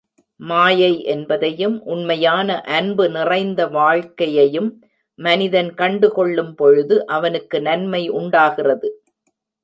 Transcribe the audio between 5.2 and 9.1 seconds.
மனிதன் கண்டு கொள்ளும் பொழுது, அவனுக்கு நன்மை உண்டாகிறது.